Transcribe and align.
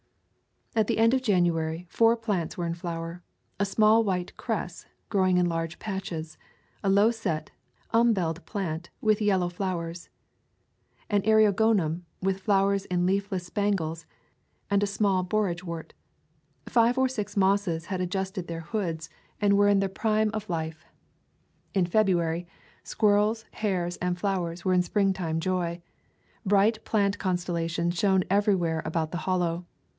At 0.75 0.87
the 0.87 0.97
end 0.99 1.13
of 1.13 1.21
January, 1.21 1.85
four 1.89 2.15
plants 2.15 2.57
were 2.57 2.65
in 2.65 2.73
flower: 2.73 3.21
a 3.59 3.65
small 3.65 4.03
white 4.03 4.35
cress, 4.35 4.85
growing 5.09 5.37
in 5.37 5.45
large 5.45 5.77
patches; 5.77 6.37
a 6.81 6.89
low 6.89 7.11
set, 7.11 7.51
umbeled 7.93 8.43
plant, 8.45 8.89
with 8.99 9.21
yellow 9.21 9.47
flowers; 9.49 10.09
an 11.09 11.21
eriogonum, 11.23 12.03
with 12.19 12.39
flowers 12.39 12.85
in 12.85 13.05
leafless 13.05 13.45
spangles; 13.45 14.05
and 14.71 14.81
a 14.81 14.87
small 14.87 15.23
boragewort. 15.23 15.91
Five 16.67 16.97
or 16.97 17.09
six 17.09 17.35
mosses 17.37 17.87
had 17.87 17.99
adjusted 18.01 18.47
their 18.47 18.61
hoods, 18.61 19.09
and 19.41 19.55
were 19.57 19.67
in 19.67 19.81
[206] 19.81 20.01
Twenty 20.01 20.15
Hill 20.15 20.15
Hollow 20.15 20.31
the 20.31 20.41
prime 20.41 20.41
of 20.41 20.49
life. 20.49 20.85
In 21.75 21.85
February, 21.85 22.47
squirrels, 22.83 23.45
hares, 23.51 23.97
and 23.97 24.17
flowers 24.17 24.63
were 24.65 24.73
in 24.73 24.81
springtime 24.81 25.39
joy. 25.41 25.79
Bright 26.45 26.83
plant 26.85 27.19
constellations 27.19 27.99
shone 27.99 28.23
everywhere 28.31 28.81
about 28.85 29.11
the 29.11 29.17
Hollow. 29.29 29.65